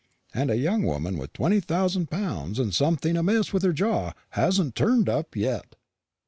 [0.33, 4.73] "And a young woman with twenty thousand pounds and something amiss with her jaw hasn't
[4.73, 5.75] turned up yet!"